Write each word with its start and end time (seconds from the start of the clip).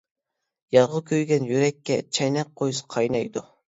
يارغا 0.75 1.01
كۆيگەن 1.11 1.45
يۈرەككە، 1.49 1.99
چەينەك 2.19 2.51
قويسا 2.63 2.89
قاينايدۇ. 2.97 3.45